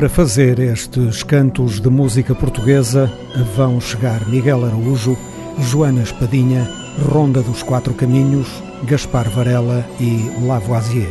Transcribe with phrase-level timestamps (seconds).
[0.00, 3.12] Para fazer estes cantos de música portuguesa
[3.54, 5.14] vão chegar Miguel Araújo,
[5.58, 6.66] Joana Espadinha,
[7.12, 8.48] Ronda dos Quatro Caminhos,
[8.84, 11.10] Gaspar Varela e Lavoisier.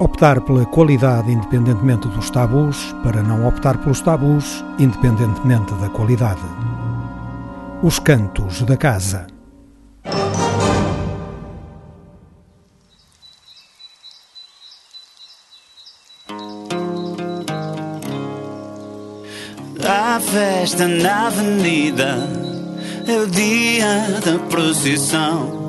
[0.00, 6.42] Optar pela qualidade independentemente dos tabus, para não optar pelos tabus independentemente da qualidade.
[7.80, 9.31] Os Cantos da Casa.
[20.32, 22.16] Festa na avenida
[23.06, 25.60] é o dia da procissão.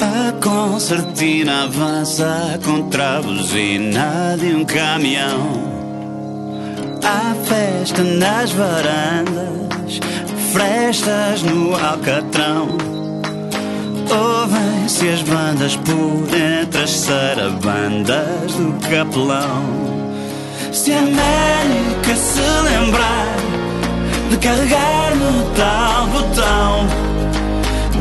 [0.00, 5.62] A concertina avança contra a buzina de um caminhão.
[7.02, 10.00] Há festa nas varandas,
[10.52, 12.78] frestas no alcatrão.
[14.10, 19.83] Ouvem-se as bandas por entre as sarabandas do capelão.
[20.74, 23.36] Se a América se lembrar
[24.28, 26.88] de carregar no tal botão,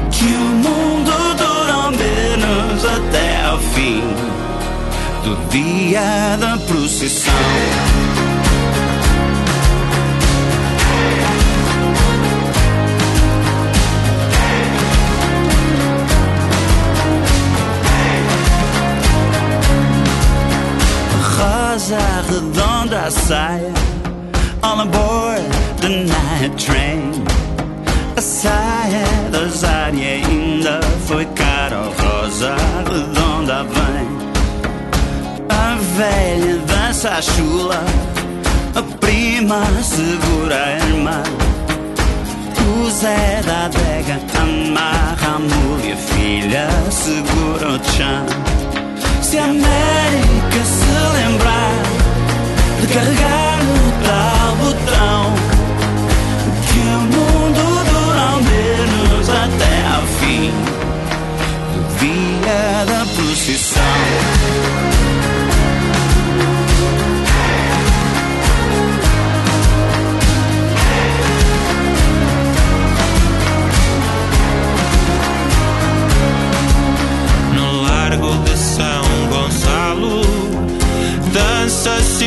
[0.10, 4.02] que o mundo dura menos até ao fim
[5.24, 8.13] do dia da procissão.
[21.94, 23.74] Rosa redonda a saia
[24.64, 25.44] All aboard
[25.82, 27.12] the night train.
[28.16, 32.56] A saia da Zari ainda foi cara Rosa
[32.90, 34.08] redonda vem.
[35.50, 37.84] A velha dança a chula
[38.76, 41.24] A prima segura a irmã.
[42.66, 48.26] O Zé da adega amarra a mulher filha segura o chão.
[49.22, 50.13] Se a lembrar
[52.94, 53.43] de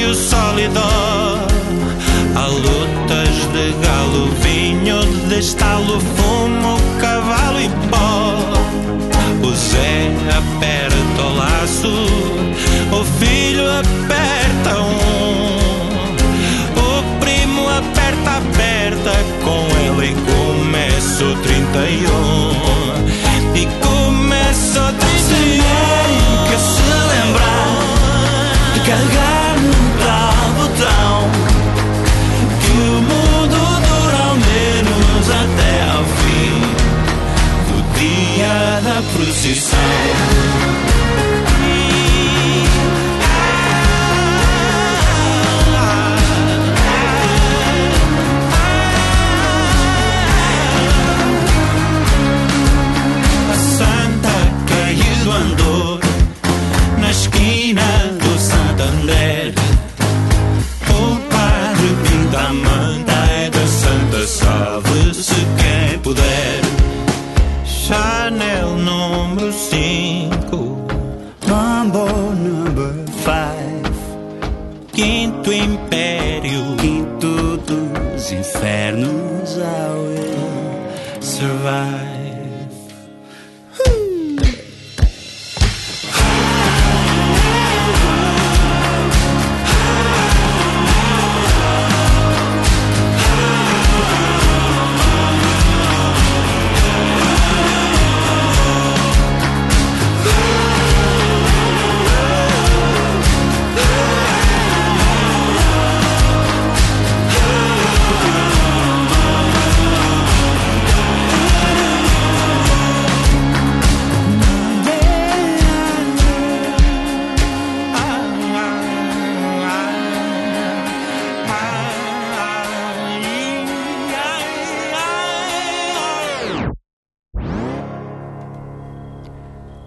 [0.06, 1.46] Dança-se o solidó
[2.36, 8.34] Há lutas de galo, vinho de estalo Fumo, cavalo e pó.
[9.42, 12.06] O Zé aperta o laço
[12.92, 15.46] O filho aperta um.
[16.76, 19.12] O primo aperta, aperta
[19.42, 21.66] Com ele começa o 31
[23.54, 25.00] E começa o 31
[26.48, 27.76] Que se lembrar
[28.74, 29.35] de carregar
[38.56, 39.78] dia da procissão.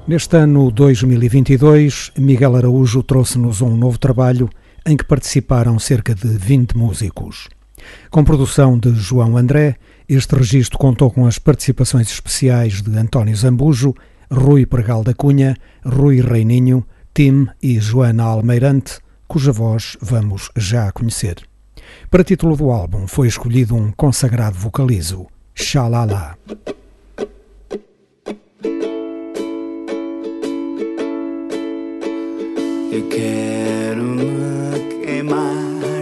[0.10, 4.50] Neste ano 2022, Miguel Araújo trouxe-nos um novo trabalho
[4.84, 7.48] em que participaram cerca de 20 músicos.
[8.10, 9.76] Com produção de João André,
[10.10, 13.94] este registro contou com as participações especiais de António Zambujo,
[14.32, 16.84] Rui Pregal da Cunha, Rui Reininho,
[17.14, 18.98] Tim e Joana Almeirante,
[19.28, 21.36] cuja voz vamos já conhecer.
[22.10, 26.36] Para título do álbum foi escolhido um consagrado vocalizo, Xalala.
[32.92, 35.54] Eu quero me queimar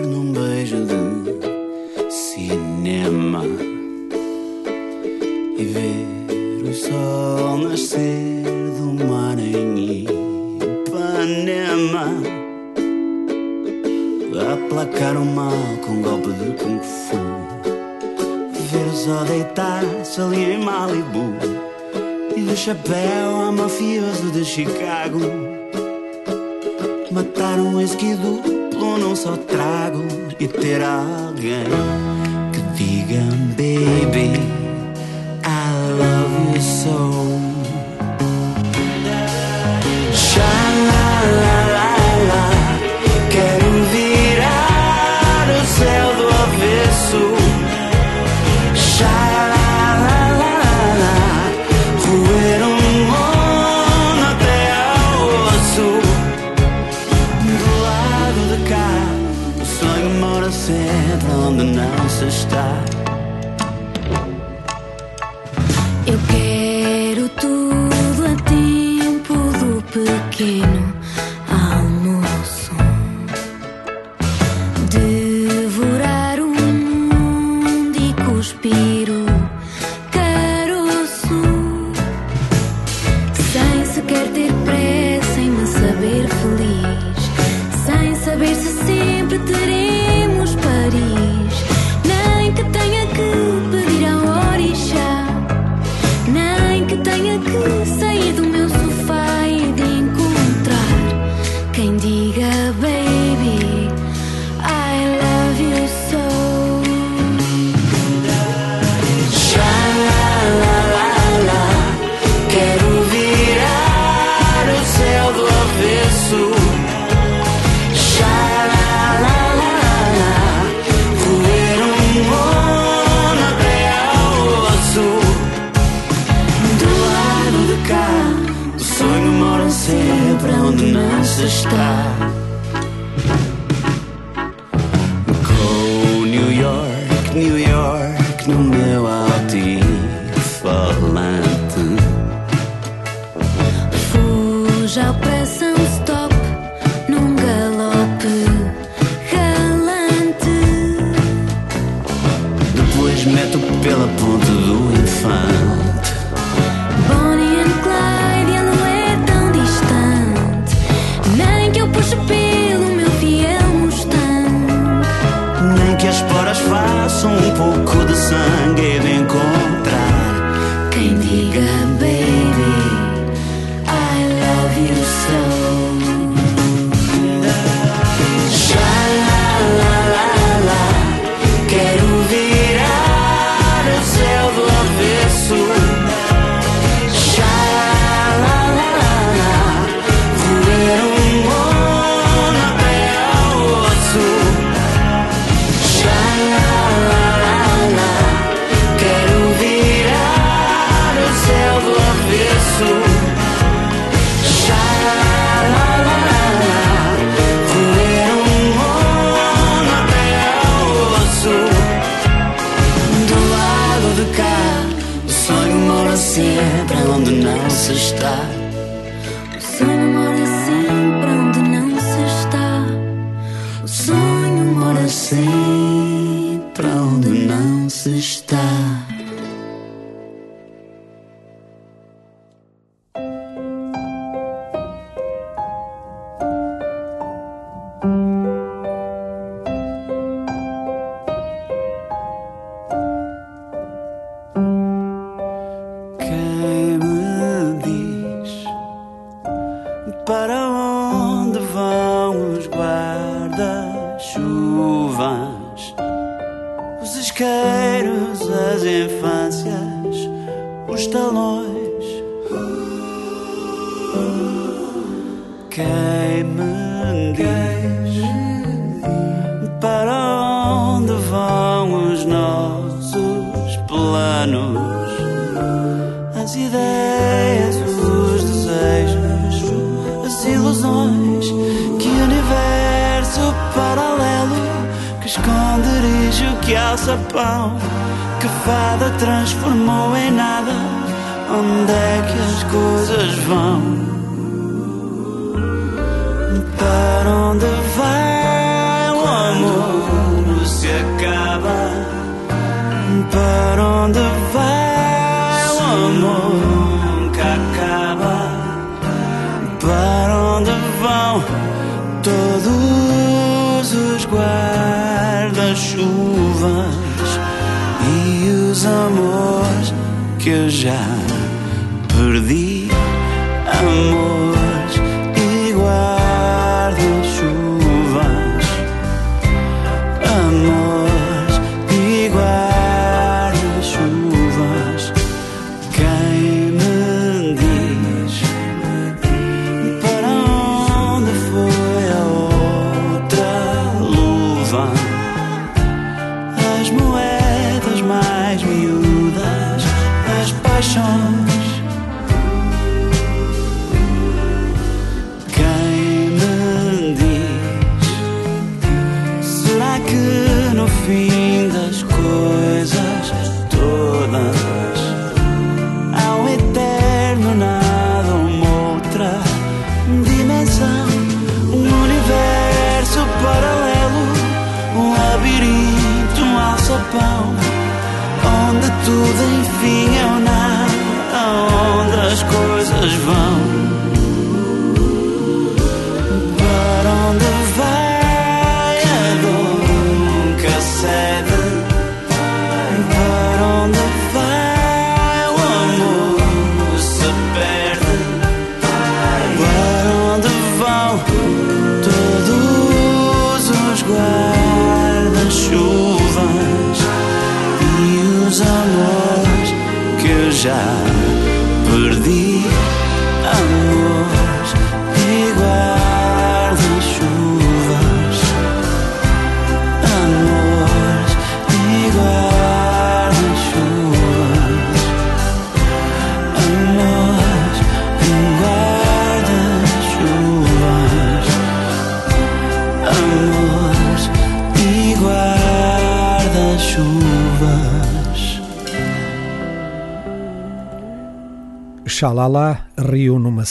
[0.07, 3.44] num beijo de cinema
[5.57, 8.42] e ver o sol nascer
[8.78, 12.07] do mar em Ipanema.
[14.54, 15.51] Aplacar o mal
[15.86, 17.18] com um golpe de kung fu.
[18.72, 21.33] Ver o sol deitar-se ali em Malibu.
[22.33, 25.46] E do chapéu a mafioso de Chicago
[27.18, 30.04] matar um whisky duplo não só trago
[30.40, 31.66] e ter alguém
[32.54, 33.24] que diga
[33.58, 34.40] baby
[35.44, 35.48] I
[35.98, 37.00] love you so.
[40.14, 40.54] Sha
[40.90, 41.10] la
[41.42, 41.92] la la
[42.30, 42.46] la
[43.31, 44.56] quero virar
[60.51, 62.85] sent on the nossa está.
[66.05, 70.94] Eu quero tudo a tempo do pequeno.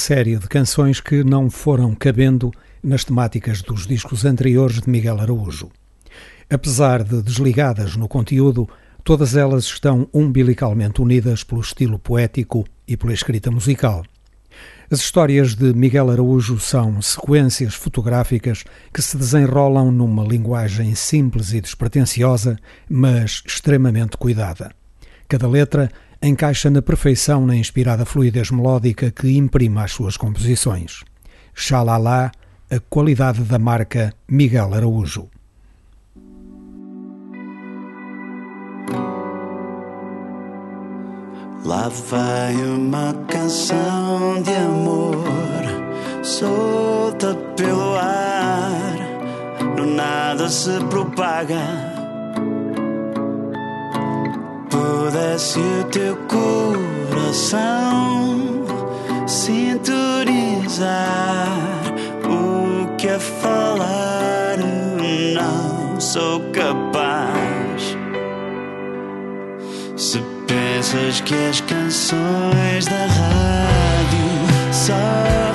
[0.06, 5.68] Série de canções que não foram cabendo nas temáticas dos discos anteriores de Miguel Araújo.
[6.48, 8.68] Apesar de desligadas no conteúdo,
[9.02, 14.04] todas elas estão umbilicalmente unidas pelo estilo poético e pela escrita musical.
[14.88, 18.62] As histórias de Miguel Araújo são sequências fotográficas
[18.94, 22.56] que se desenrolam numa linguagem simples e despretensiosa,
[22.88, 24.70] mas extremamente cuidada.
[25.26, 25.90] Cada letra
[26.26, 31.04] encaixa na perfeição na inspirada fluidez melódica que imprime às suas composições.
[31.54, 32.30] Xalala,
[32.70, 35.28] a qualidade da marca Miguel Araújo.
[41.64, 45.16] Lá vai uma canção de amor
[46.22, 48.98] solta pelo ar,
[49.76, 51.95] no nada se propaga.
[54.76, 56.14] Pudesse o teu
[57.08, 57.56] coração
[59.26, 60.92] sintonizar
[62.22, 64.58] o que a falar
[65.34, 67.96] não sou capaz.
[69.96, 74.28] Se pensas que as canções da rádio
[74.72, 75.45] só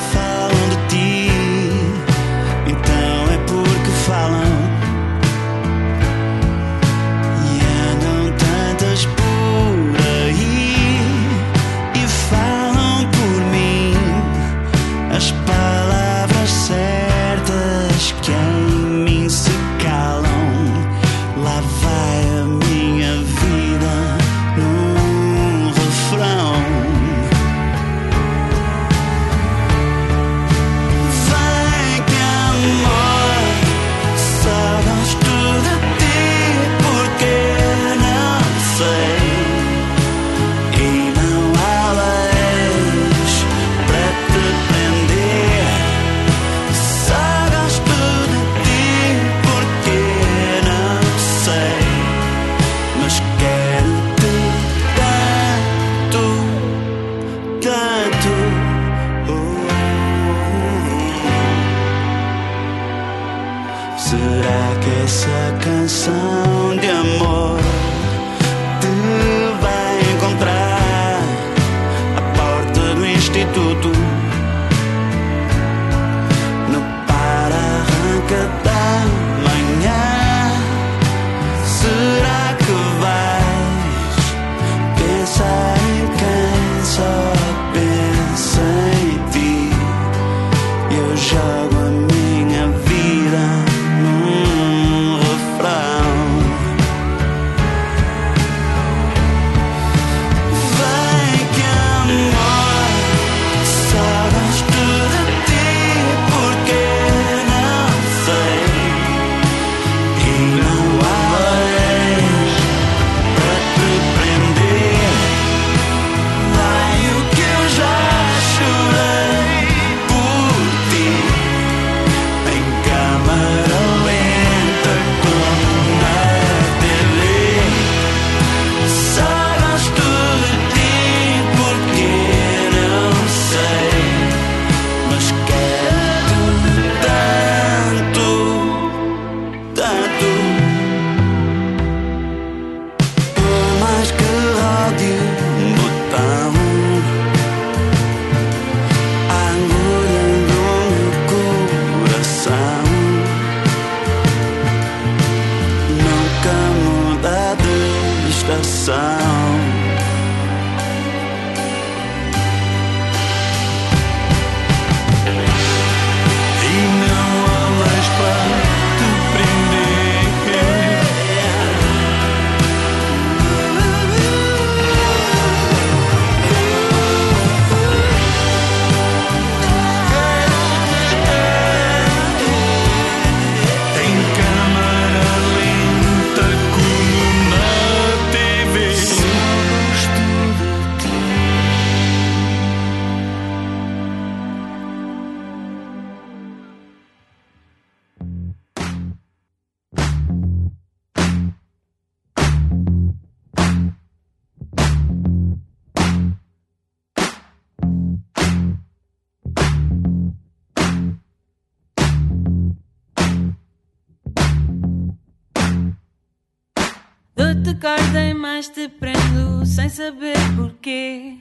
[217.82, 221.40] acordem, mais te prendo sem saber porquê.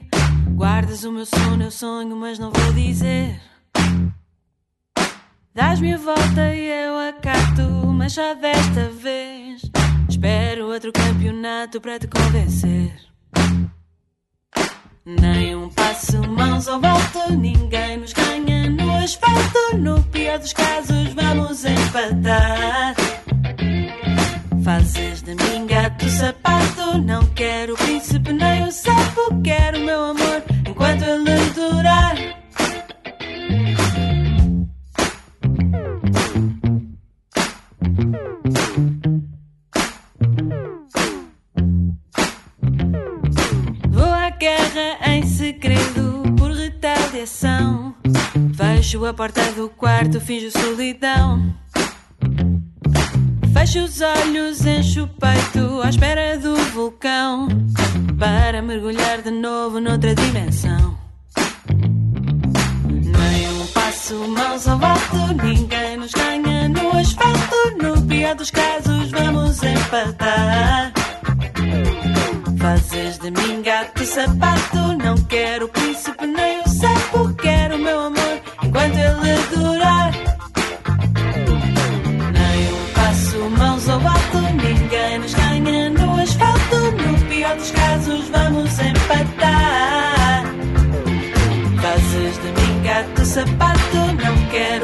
[0.55, 3.39] Guardas o meu sono, eu sonho, mas não vou dizer.
[5.55, 7.63] Dás-me a volta e eu acato,
[7.95, 9.61] mas só desta vez.
[10.09, 12.91] Espero outro campeonato para te convencer.
[15.05, 19.77] Nem um passo, mãos ao alto, ninguém nos ganha no asfalto.
[19.77, 22.95] No pior dos casos, vamos empatar.
[24.63, 25.67] Fazes de mim
[26.21, 26.99] sapato.
[26.99, 29.41] Não quero o príncipe nem o sapo.
[29.43, 32.15] Quero meu amor enquanto ele durar.
[43.89, 47.95] Vou à guerra em segredo por retaliação.
[48.55, 51.60] Fecho a porta do quarto, finjo solidão.
[53.53, 57.49] Fecho os olhos, encho o peito à espera do vulcão
[58.19, 60.99] para mergulhar de novo noutra dimensão.
[62.87, 67.77] Nem um passo, mãos ao alto, ninguém nos ganha no asfalto.
[67.83, 70.93] No pior dos casos, vamos empatar.
[72.59, 78.01] Fazes de mim gato sapato, não quero o príncipe nem o sapo, quero o meu
[78.01, 80.00] amor enquanto ele durar.
[88.89, 90.45] Empatar.
[91.83, 94.80] Fazes de mim gato sapato, não quero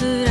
[0.00, 0.29] すら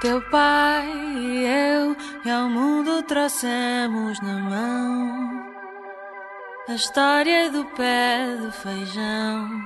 [0.00, 5.44] Teu pai e eu e ao mundo trouxemos na mão
[6.68, 9.60] a história do pé de feijão.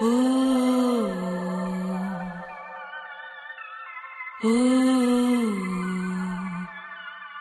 [0.00, 1.08] Uh,
[4.44, 4.96] uh,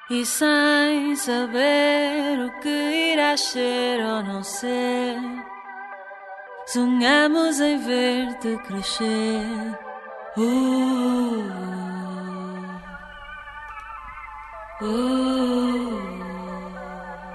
[0.10, 5.20] e sem saber o que irá ser ou não ser,
[6.66, 9.78] sonhamos em ver-te crescer.
[10.38, 12.05] Uh, uh.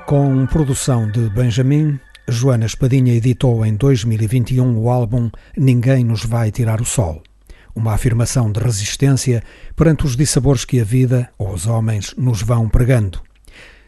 [0.07, 1.99] Com produção de Benjamin,
[2.29, 7.23] Joana Espadinha editou em 2021 o álbum Ninguém Nos Vai Tirar o Sol.
[7.75, 9.43] Uma afirmação de resistência
[9.75, 13.23] perante os dissabores que a vida ou os homens nos vão pregando.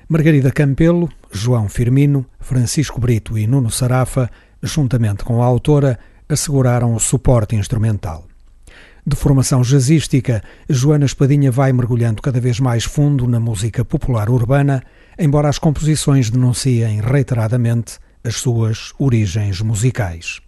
[0.09, 4.31] Margarida Campelo, João Firmino, Francisco Brito e Nuno Sarafa,
[4.63, 8.32] juntamente com a autora, asseguraram o suporte instrumental.
[9.05, 14.81] De formação jazzística, Joana Espadinha vai mergulhando cada vez mais fundo na música popular urbana,
[15.19, 20.41] embora as composições denunciem reiteradamente as suas origens musicais.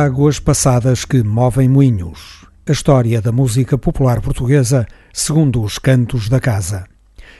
[0.00, 2.46] Águas passadas que movem moinhos.
[2.68, 6.86] A história da música popular portuguesa segundo os cantos da casa.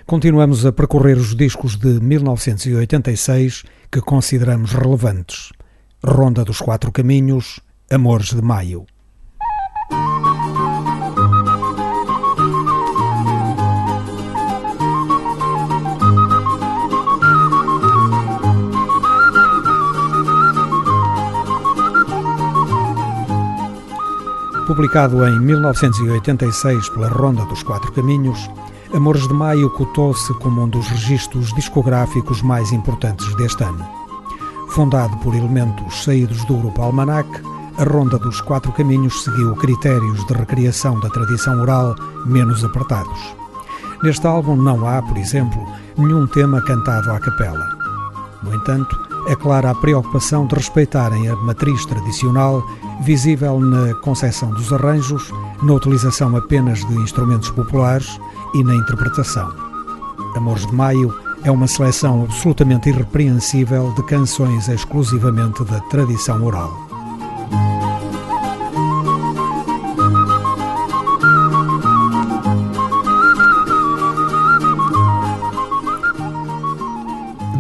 [0.05, 5.53] Continuamos a percorrer os discos de 1986 que consideramos relevantes.
[6.03, 8.87] Ronda dos Quatro Caminhos, Amores de Maio.
[24.69, 28.51] Publicado em 1986 pela Ronda dos Quatro Caminhos,
[28.93, 33.83] Amores de Maio cotou-se como um dos registros discográficos mais importantes deste ano.
[34.69, 37.31] Fundado por elementos saídos do grupo Almanac,
[37.79, 43.35] a Ronda dos Quatro Caminhos seguiu critérios de recriação da tradição oral menos apertados.
[44.03, 47.67] Neste álbum não há, por exemplo, nenhum tema cantado à capela.
[48.43, 52.63] No entanto, é clara a preocupação de respeitarem a matriz tradicional,
[53.03, 55.31] visível na concepção dos arranjos,
[55.63, 58.19] na utilização apenas de instrumentos populares
[58.55, 59.53] e na interpretação.
[60.35, 61.15] Amores de Maio
[61.45, 66.88] é uma seleção absolutamente irrepreensível de canções exclusivamente da tradição oral.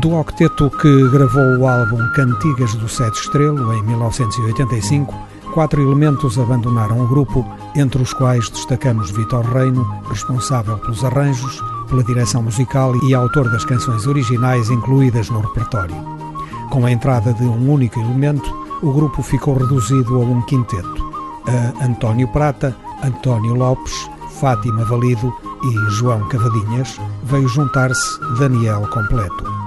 [0.00, 5.12] Do octeto que gravou o álbum Cantigas do Sete Estrelo, em 1985,
[5.52, 12.04] quatro elementos abandonaram o grupo, entre os quais destacamos Vitor Reino, responsável pelos arranjos, pela
[12.04, 15.96] direção musical e autor das canções originais incluídas no repertório.
[16.70, 18.48] Com a entrada de um único elemento,
[18.82, 21.12] o grupo ficou reduzido a um quinteto:
[21.44, 24.08] a António Prata, António Lopes,
[24.38, 25.34] Fátima Valido
[25.64, 29.57] e João Cavadinhas, veio juntar-se Daniel Completo.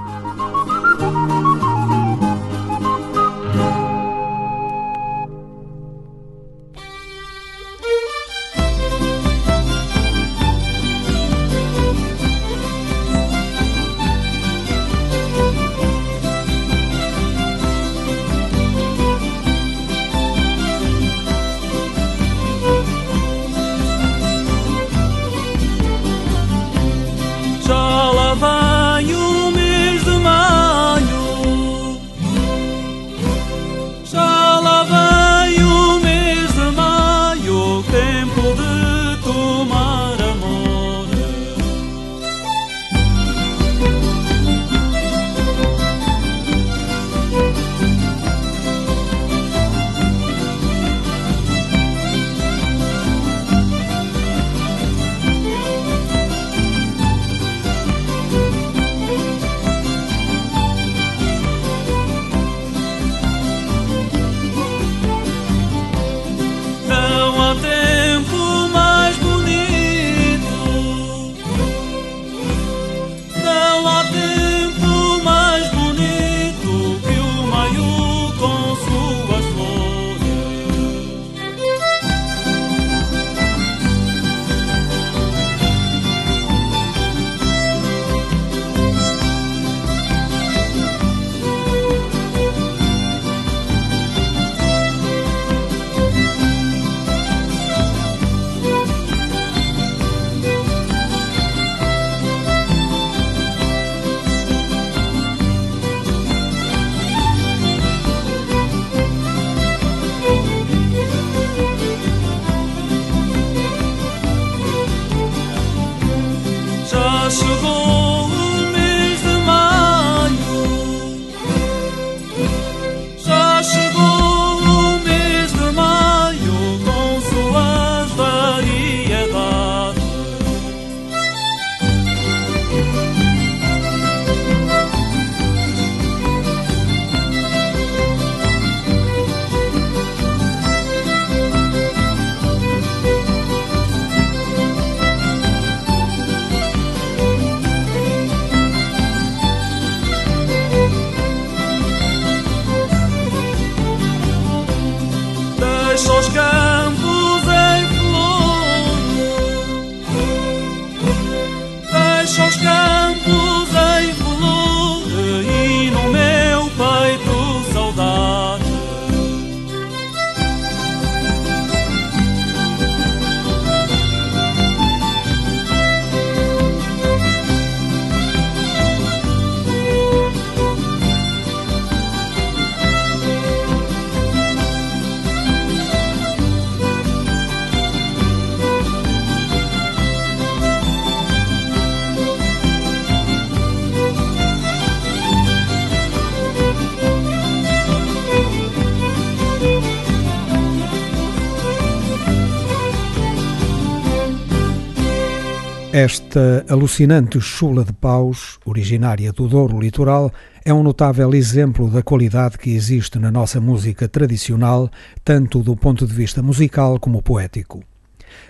[206.04, 210.34] Esta alucinante chula de paus, originária do Douro Litoral,
[210.66, 214.90] é um notável exemplo da qualidade que existe na nossa música tradicional,
[215.24, 217.84] tanto do ponto de vista musical como poético.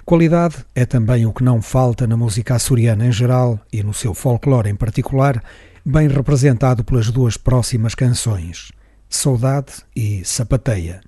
[0.06, 4.14] Qualidade é também o que não falta na música açoriana em geral e no seu
[4.14, 5.43] folclore em particular,
[5.84, 8.72] bem representado pelas duas próximas canções,
[9.10, 11.02] Saudade e Sapateia.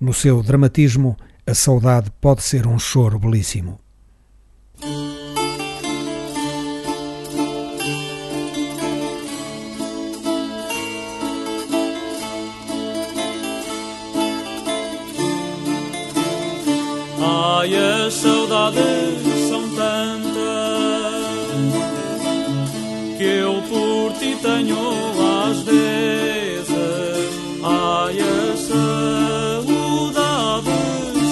[0.00, 3.80] No seu dramatismo, a saudade pode ser um choro belíssimo.
[17.62, 18.82] Ai, as saudades
[19.48, 20.34] são tantas
[23.16, 24.76] que eu por ti tenho
[25.48, 26.68] às vezes.
[27.62, 29.62] Ai, as saudades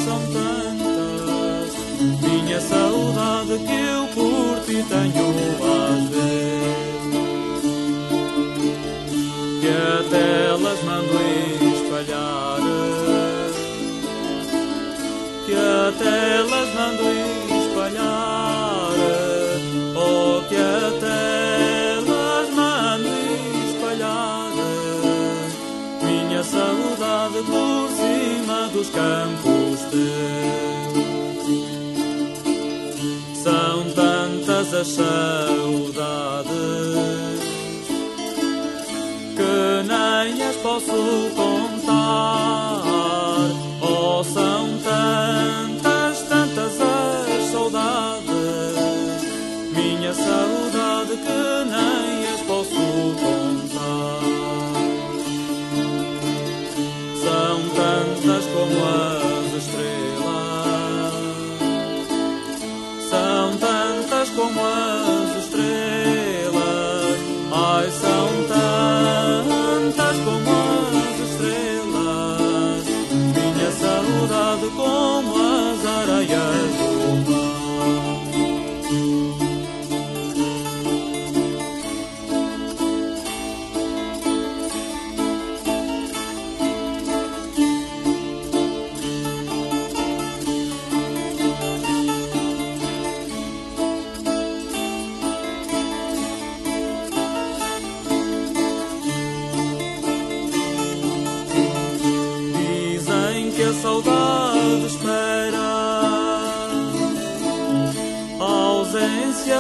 [0.04, 1.74] são tantas,
[2.22, 5.59] minha saudade que eu por ti tenho
[16.00, 17.02] que até elas mando
[17.60, 18.92] espalhar,
[19.94, 23.08] oh que até elas mando
[23.68, 24.50] espalhar,
[26.02, 30.20] minha saudade por cima dos campos teus.
[33.42, 35.10] São tantas as saudades
[39.36, 42.40] que nem as posso contar.
[64.40, 64.89] Como as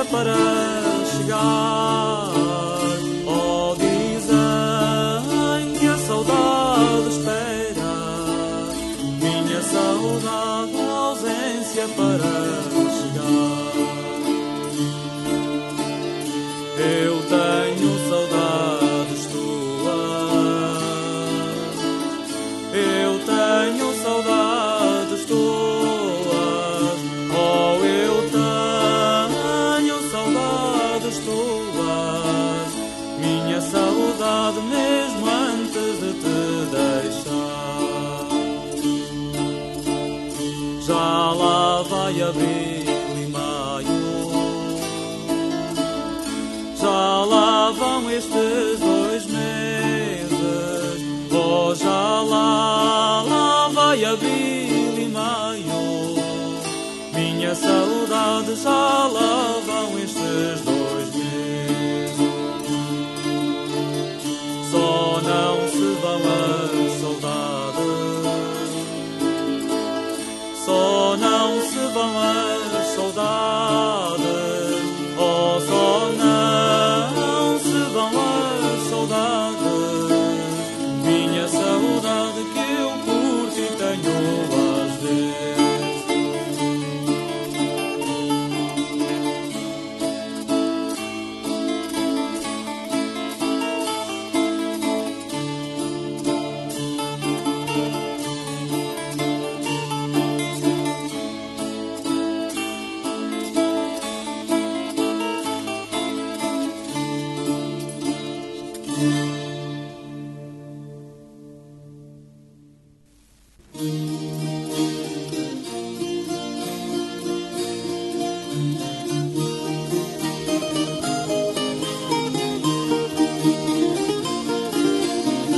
[0.04, 0.34] para
[1.06, 2.30] chegar.
[3.26, 7.90] Oh, dizem que a saudade espera
[9.20, 12.39] minha saudade ausência para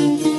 [0.03, 0.32] Pus-me a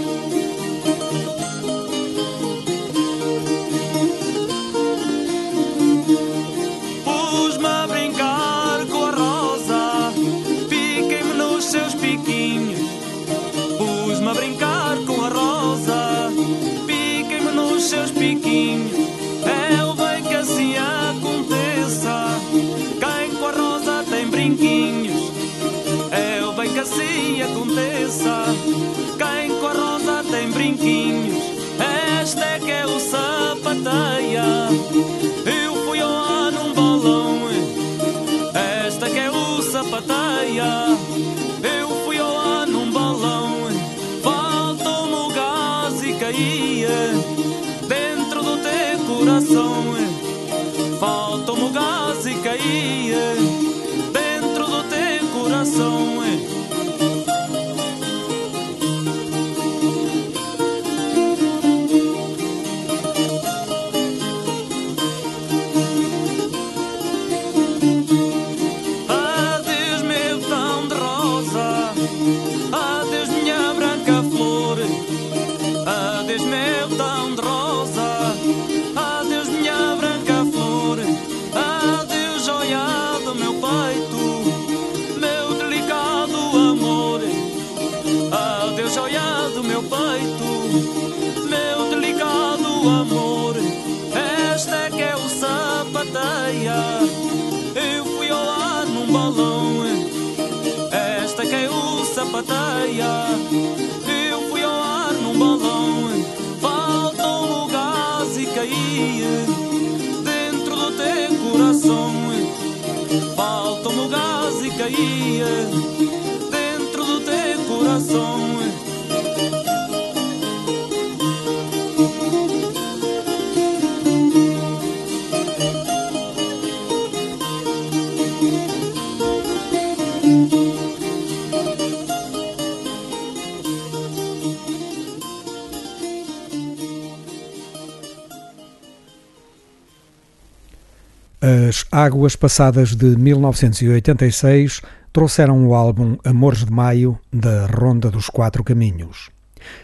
[141.45, 144.79] As águas passadas de 1986
[145.11, 149.29] trouxeram o álbum Amores de Maio da Ronda dos Quatro Caminhos.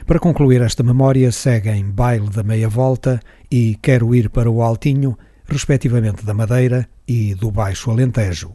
[0.05, 3.19] Para concluir esta memória, seguem Baile da Meia Volta
[3.51, 8.53] e Quero Ir para o Altinho, respectivamente da Madeira e do Baixo Alentejo.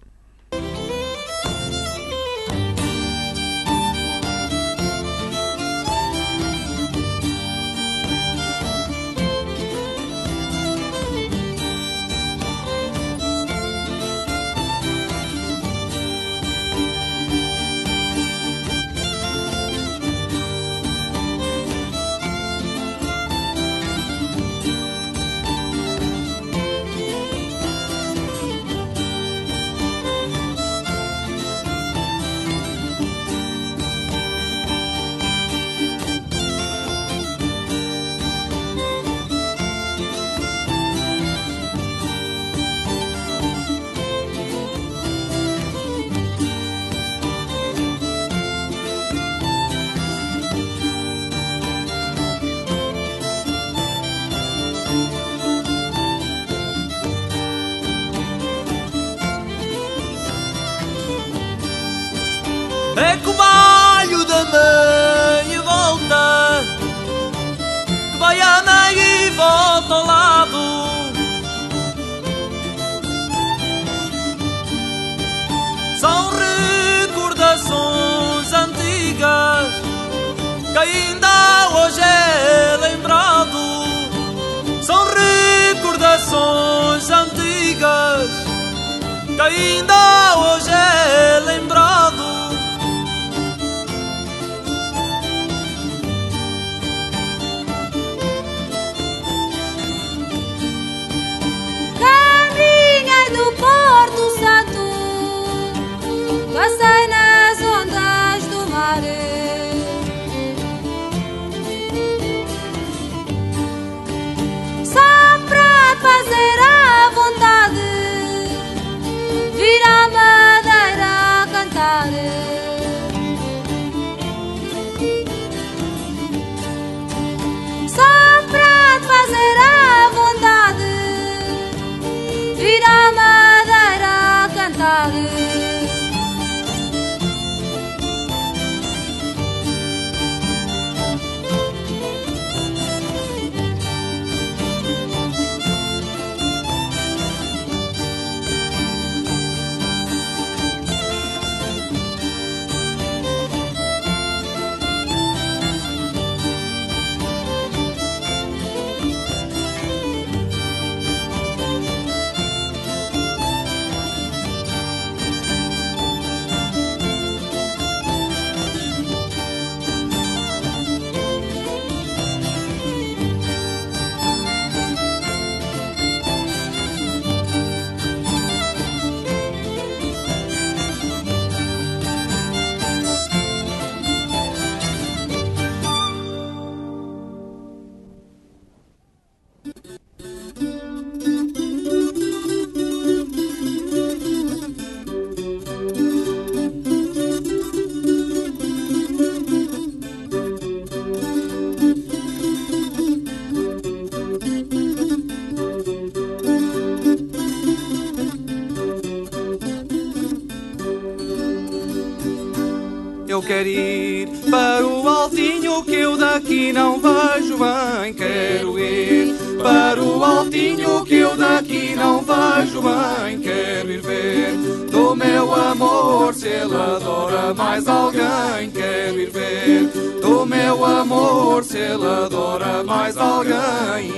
[232.05, 234.13] Ele adora mais alguém.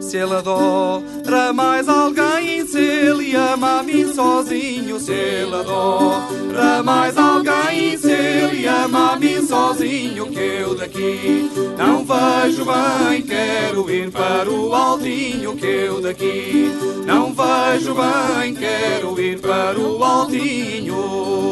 [0.00, 7.16] Se ele adora mais alguém, se ele ama a mim sozinho, se ele adora mais
[7.16, 14.10] alguém, se ele ama a mim sozinho, que eu daqui não vejo bem, quero ir
[14.10, 16.70] para o altinho, que eu daqui
[17.06, 21.42] não vejo bem, quero ir para o altinho.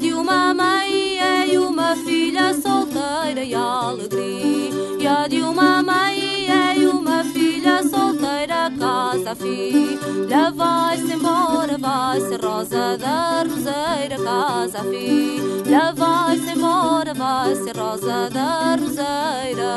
[0.00, 5.28] E de uma mãe é uma filha solteira e alegria.
[5.28, 14.16] De uma mãe e uma filha solteira casa filha vai-se embora vai-se rosa da roseira
[14.24, 19.70] casa filha vai-se embora vai-se rosa da roseira.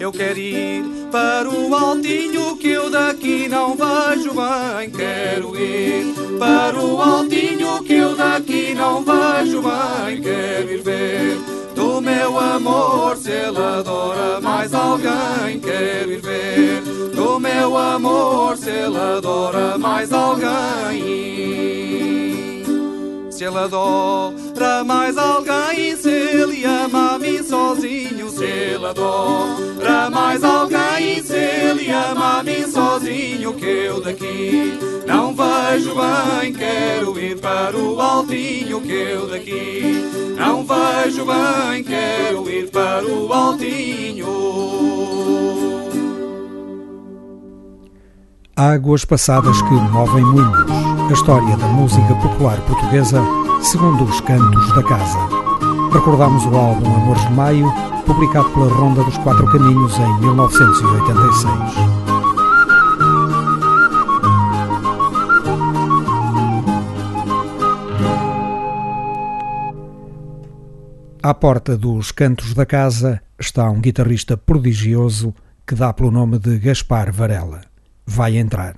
[0.00, 4.90] Eu quero ir para o altinho que eu daqui não vejo bem.
[4.90, 10.22] Quero ir para o altinho que eu daqui não vejo bem.
[10.22, 16.82] Quero ir ver do meu amor, se ele adora mais alguém, quero ir ver.
[17.14, 20.50] Do meu amor, se ele adora mais alguém.
[23.30, 24.39] Se ele adora
[24.84, 31.90] mais alguém, se ele ama a mim sozinho, se ele adora mais alguém, se ele
[31.90, 38.80] ama a mim sozinho, que eu daqui não vejo bem, quero ir para o altinho,
[38.80, 40.04] que eu daqui
[40.36, 44.26] não vejo bem, quero ir para o altinho.
[48.56, 50.70] Águas passadas que movem moinhos.
[51.08, 53.22] A história da música popular portuguesa
[53.62, 55.18] segundo os cantos da casa.
[55.92, 57.72] Recordamos o álbum Amores de Maio,
[58.06, 62.00] publicado pela Ronda dos Quatro Caminhos em 1986.
[71.22, 75.34] À porta dos cantos da casa está um guitarrista prodigioso
[75.66, 77.60] que dá pelo nome de Gaspar Varela.
[78.06, 78.76] Vai entrar.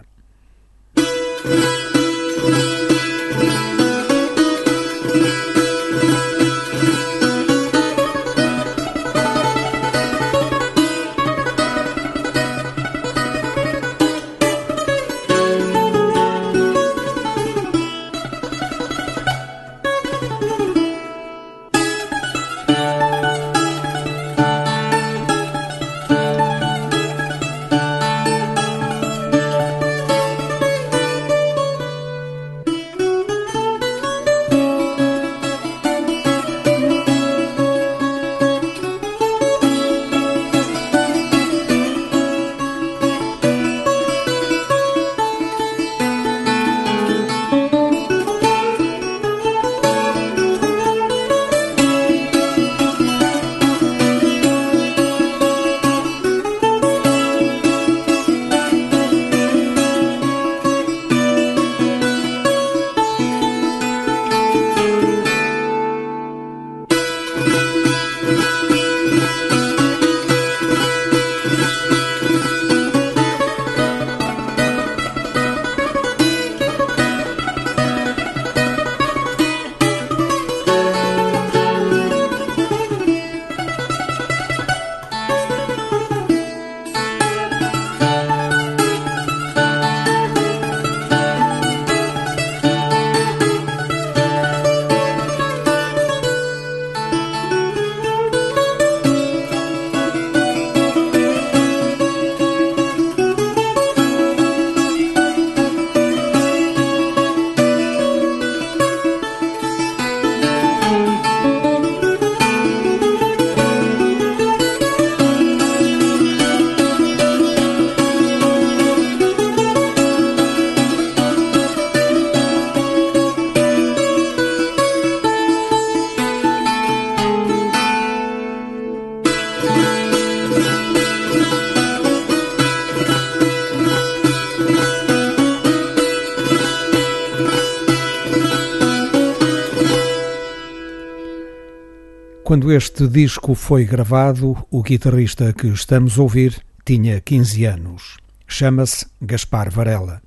[142.62, 148.18] Quando este disco foi gravado, o guitarrista que estamos a ouvir tinha 15 anos.
[148.46, 150.22] Chama-se Gaspar Varela.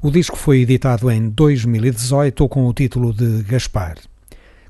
[0.00, 3.96] O disco foi editado em 2018 com o título de Gaspar.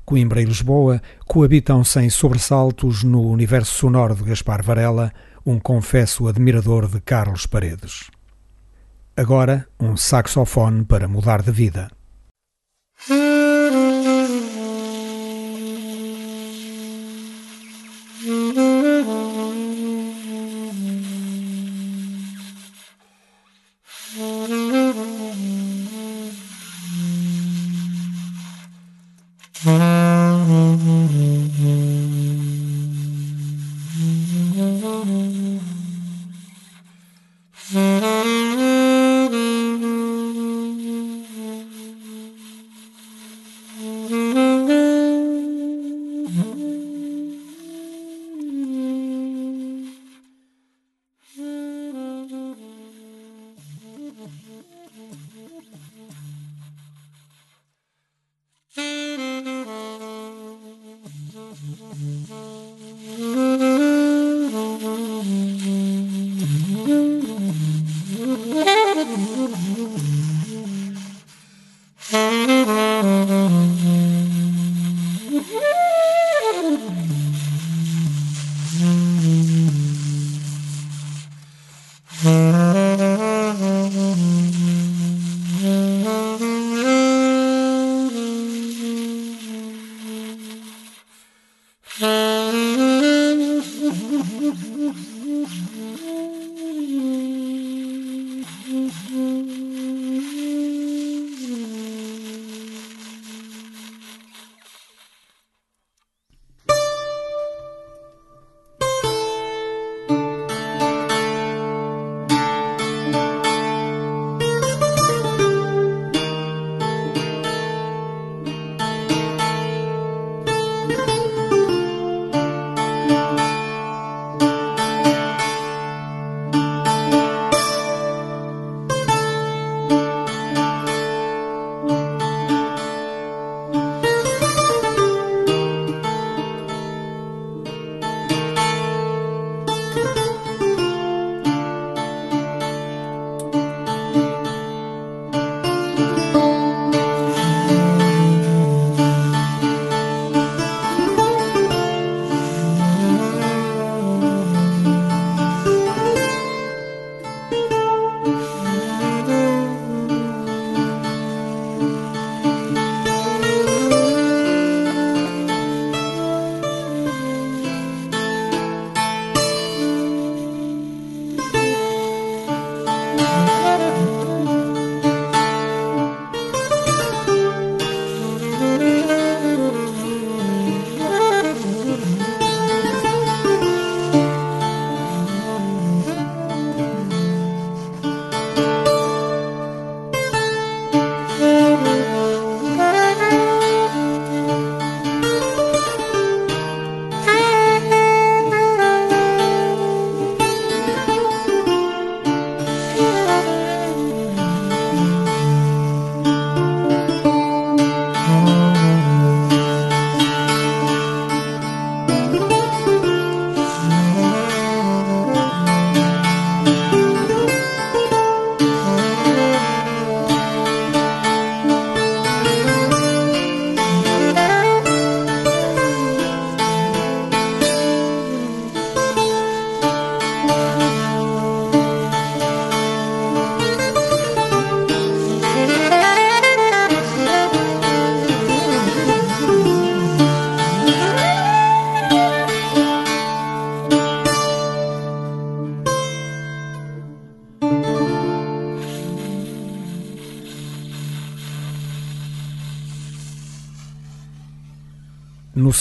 [0.03, 5.13] Coimbra e Lisboa coabitam sem sobressaltos no universo sonoro de Gaspar Varela,
[5.45, 8.09] um confesso admirador de Carlos Paredes.
[9.15, 11.87] Agora, um saxofone para mudar de vida.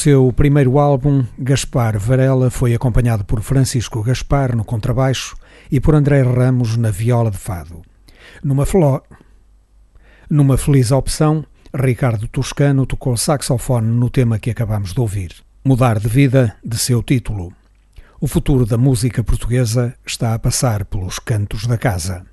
[0.01, 5.37] Seu primeiro álbum, Gaspar Varela foi acompanhado por Francisco Gaspar no contrabaixo
[5.71, 7.83] e por André Ramos na viola de fado.
[8.43, 9.03] Numa, flo...
[10.31, 11.45] Numa feliz opção,
[11.75, 17.03] Ricardo Toscano tocou saxofone no tema que acabamos de ouvir, Mudar de Vida, de seu
[17.03, 17.53] título.
[18.19, 22.25] O futuro da música portuguesa está a passar pelos cantos da casa.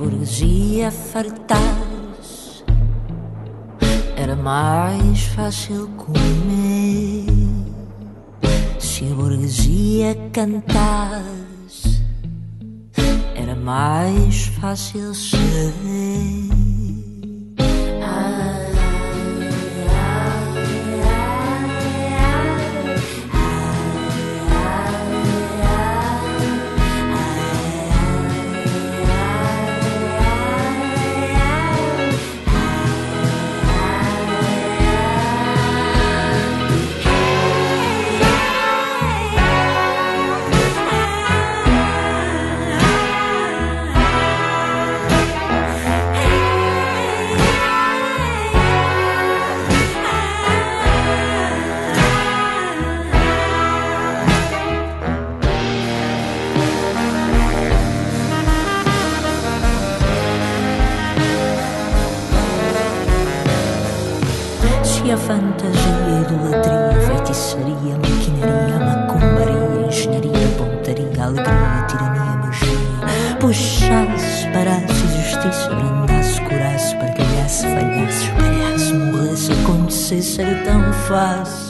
[0.00, 2.64] Burguesia fartasse,
[4.16, 7.26] era mais fácil comer.
[8.78, 12.02] Se a burguesia cantasse,
[13.36, 16.49] era mais fácil ser.
[66.30, 77.66] Idolatria, feitiçaria, maquinaria, macumbaria, engenharia, pontaria, alegria, tirania, magia, puxasse, parasse, justiça, brandasse, curasse, partilhasse,
[77.66, 81.69] falhasse, espalhasse, morresse, acontecesse, era tão fácil.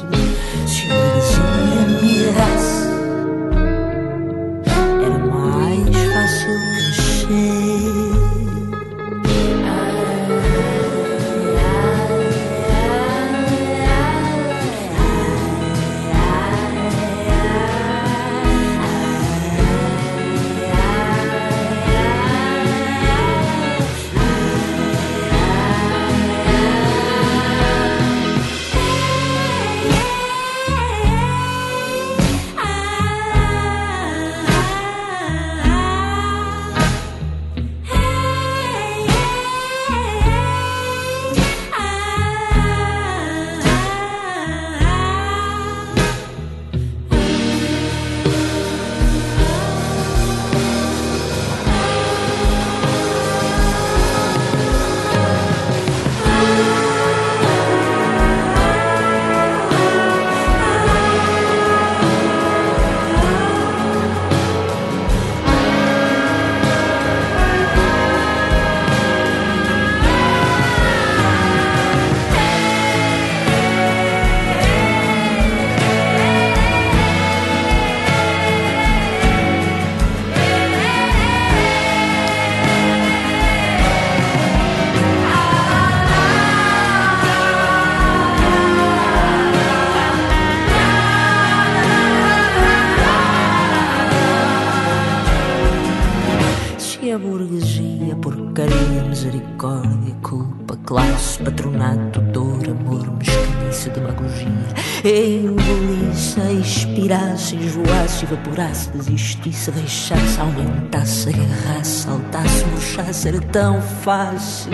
[107.51, 114.73] Expirasse, enjoasse, evaporasse, desistisse, deixasse, aumentasse, agarrasse, saltasse, murchasse, era tão fácil.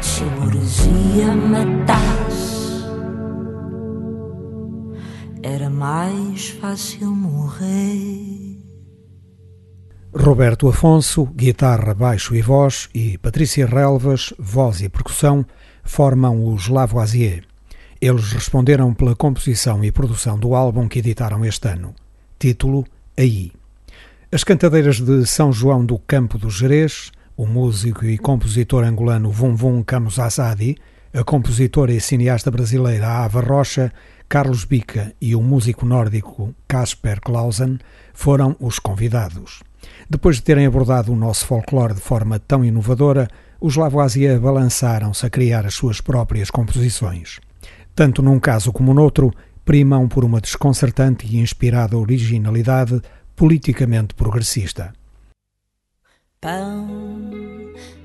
[0.00, 2.84] Se a burguesia matasse,
[5.42, 8.51] era mais fácil morrer.
[10.14, 15.44] Roberto Afonso, guitarra, baixo e voz, e Patrícia Relvas, voz e percussão,
[15.82, 17.44] formam os Lavoisier.
[17.98, 21.94] Eles responderam pela composição e produção do álbum que editaram este ano.
[22.38, 22.84] Título
[23.18, 23.52] Aí.
[24.30, 29.56] As cantadeiras de São João do Campo do Jerez, o músico e compositor angolano Vum
[29.56, 30.76] Vum Camus Azadi,
[31.14, 33.90] a compositora e cineasta brasileira Ava Rocha,
[34.28, 37.78] Carlos Bica e o músico nórdico Casper Clausen
[38.12, 39.62] foram os convidados.
[40.12, 45.30] Depois de terem abordado o nosso folclore de forma tão inovadora, os Lavoisier balançaram-se a
[45.30, 47.40] criar as suas próprias composições.
[47.94, 49.32] Tanto num caso como noutro,
[49.64, 53.00] primam por uma desconcertante e inspirada originalidade
[53.34, 54.92] politicamente progressista.
[56.42, 56.88] Pão,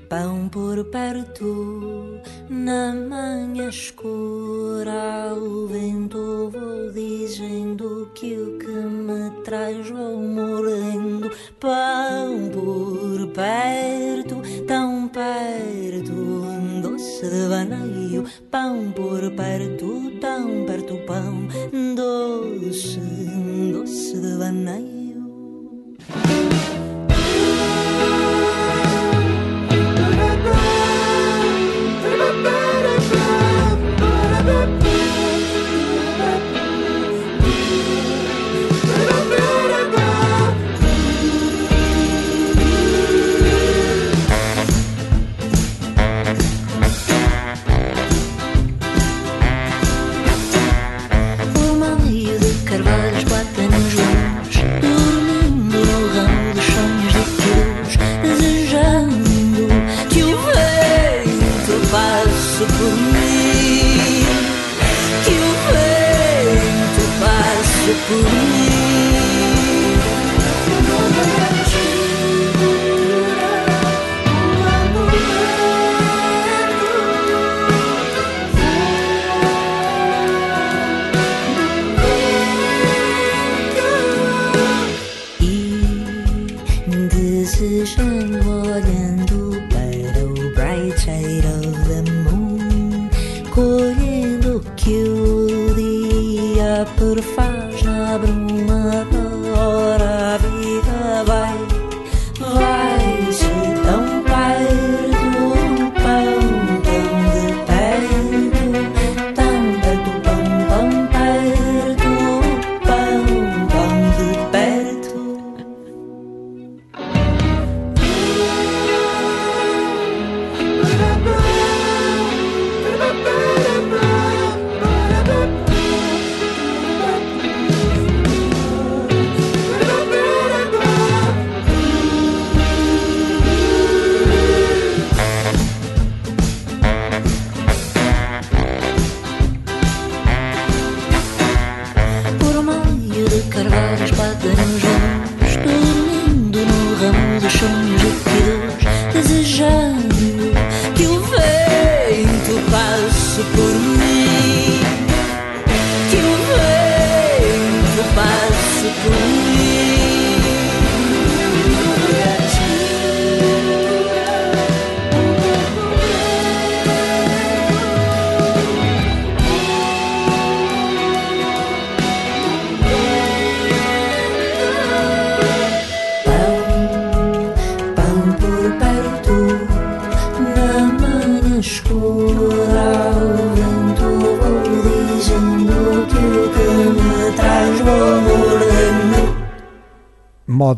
[0.08, 9.90] pão por perto, na manhã escura, o vento vou dizendo que o que me traz
[9.90, 11.28] vou morrendo.
[11.58, 14.36] Pão por perto,
[14.68, 18.24] tão perto, um doce de vaneio.
[18.52, 21.48] Pão por perto, tão perto, pão
[21.96, 23.00] doce,
[23.72, 24.38] doce de
[27.98, 28.57] you.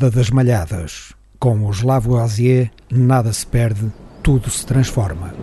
[0.01, 1.13] moda das malhadas.
[1.39, 3.93] Com os Lavoisier, nada se perde,
[4.23, 5.35] tudo se transforma.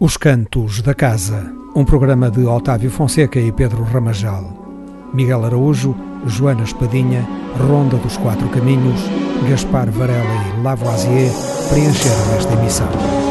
[0.00, 4.44] Os Cantos da Casa, um programa de Otávio Fonseca e Pedro Ramajal.
[5.12, 5.92] Miguel Araújo,
[6.24, 7.26] Joana Espadinha,
[7.66, 9.00] Ronda dos Quatro Caminhos,
[9.50, 11.32] Gaspar Varela e Lavoisier
[11.68, 13.27] preencheram esta emissão.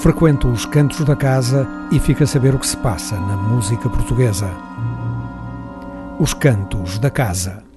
[0.00, 3.86] Frequento os cantos da casa e fica a saber o que se passa na música
[3.86, 4.50] portuguesa.
[6.18, 7.69] Os cantos da casa.